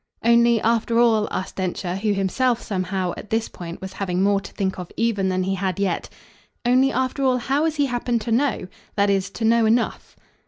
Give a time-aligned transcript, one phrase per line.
[0.23, 4.51] "Only, after all," asked Densher, who himself somehow, at this point, was having more to
[4.51, 6.09] think of even than he had yet
[6.65, 8.67] had "only, after all, how has he happened to know?
[8.95, 10.15] That is, to know enough."